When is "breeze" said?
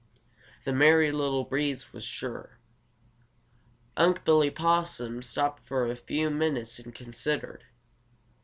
1.43-1.93